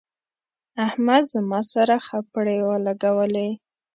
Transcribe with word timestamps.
احمد 0.87 1.23
زما 1.33 1.59
سره 1.73 1.95
خپړې 2.07 2.57
ولګولې. 2.69 3.49